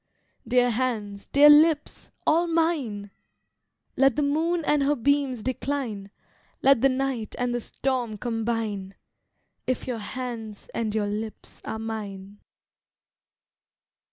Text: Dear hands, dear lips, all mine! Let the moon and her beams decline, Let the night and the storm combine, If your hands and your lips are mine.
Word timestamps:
Dear 0.47 0.71
hands, 0.71 1.27
dear 1.27 1.51
lips, 1.51 2.09
all 2.25 2.47
mine! 2.47 3.11
Let 3.95 4.15
the 4.15 4.23
moon 4.23 4.65
and 4.65 4.81
her 4.81 4.95
beams 4.95 5.43
decline, 5.43 6.09
Let 6.63 6.81
the 6.81 6.89
night 6.89 7.35
and 7.37 7.53
the 7.53 7.61
storm 7.61 8.17
combine, 8.17 8.95
If 9.67 9.85
your 9.85 9.99
hands 9.99 10.71
and 10.73 10.95
your 10.95 11.05
lips 11.05 11.61
are 11.65 11.77
mine. 11.77 12.39